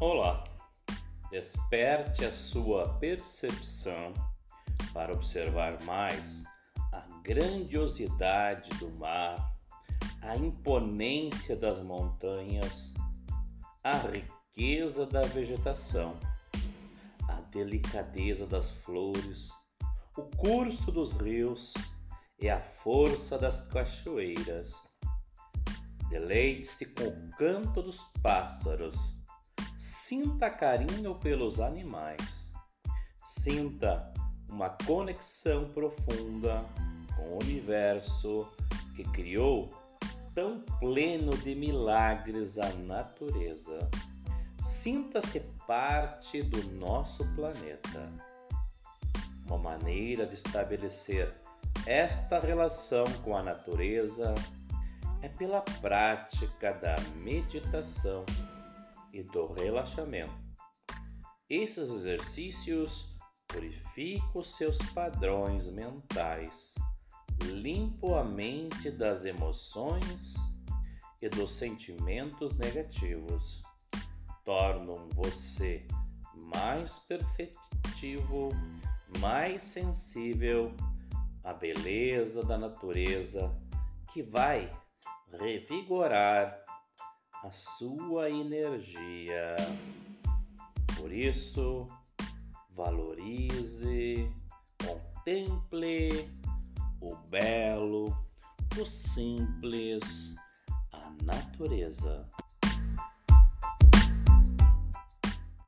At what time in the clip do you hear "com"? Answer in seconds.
26.86-27.04, 37.16-37.22, 53.24-53.34